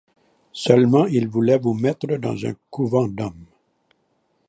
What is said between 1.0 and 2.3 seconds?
il voulait vous mettre